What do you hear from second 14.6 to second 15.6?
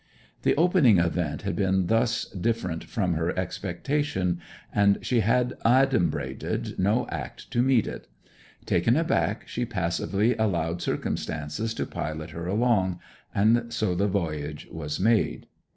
was made.